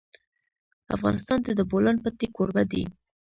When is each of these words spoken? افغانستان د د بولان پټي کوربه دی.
افغانستان 0.95 1.39
د 1.43 1.49
د 1.59 1.61
بولان 1.71 1.97
پټي 2.03 2.27
کوربه 2.35 2.63
دی. 2.71 2.83